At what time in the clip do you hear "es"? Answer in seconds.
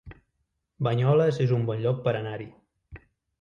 1.45-1.53